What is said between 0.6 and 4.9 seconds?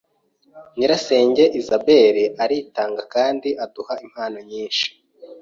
Nyirasenge Isabel aritanga kandi aduha impano nyinshi.